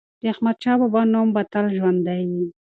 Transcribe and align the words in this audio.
د 0.21 0.23
احمدشاه 0.33 0.79
بابا 0.81 1.01
نوم 1.13 1.27
به 1.35 1.41
تل 1.53 1.65
ژوندی 1.77 2.21
وي. 2.29 2.45